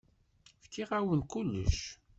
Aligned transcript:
Fkiɣ-awen 0.63 1.21
kullec. 1.31 1.77